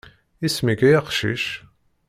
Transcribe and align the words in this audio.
Isem-ik 0.45 0.81
ay 0.87 0.95
aqcic. 0.99 1.43